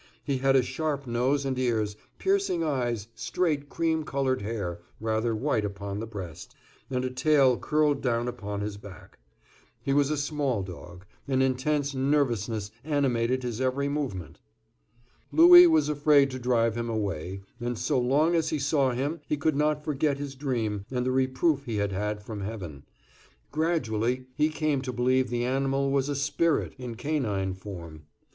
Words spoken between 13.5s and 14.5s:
every movement.